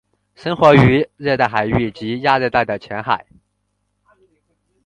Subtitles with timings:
[0.33, 3.27] 生活于热带海域及亚热带的浅海。